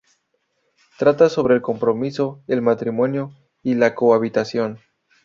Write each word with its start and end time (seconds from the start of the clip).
Trata 0.97 1.29
sobre 1.29 1.53
el 1.53 1.61
compromiso, 1.61 2.41
el 2.47 2.63
matrimonio 2.63 3.35
y 3.61 3.75
la 3.75 3.93
cohabitación. 3.93 4.79